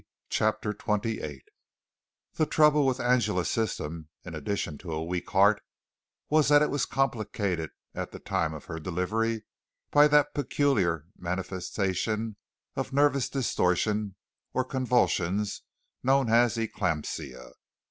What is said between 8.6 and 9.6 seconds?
her delivery